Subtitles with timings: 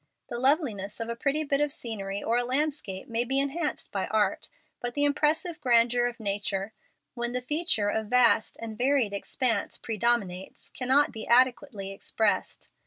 [0.29, 3.91] The loveliness of a pretty bit of scenery or of a landscape may be enhanced
[3.91, 6.73] by art, but the impressive grandeur of nature,
[7.13, 12.71] when the feature of vast and varied expanse predominates, cannot be adequately expressed.